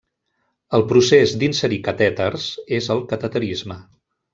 El 0.77 0.85
procés 0.93 1.35
d'inserir 1.43 1.79
catèters 1.91 2.49
és 2.83 2.91
el 2.97 3.07
cateterisme. 3.15 3.83